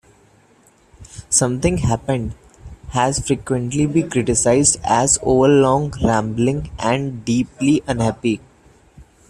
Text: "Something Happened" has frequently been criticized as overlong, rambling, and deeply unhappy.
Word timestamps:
"Something 1.29 1.77
Happened" 1.77 2.33
has 2.89 3.19
frequently 3.19 3.85
been 3.85 4.09
criticized 4.09 4.79
as 4.83 5.19
overlong, 5.21 5.93
rambling, 6.03 6.71
and 6.79 7.23
deeply 7.23 7.83
unhappy. 7.85 8.41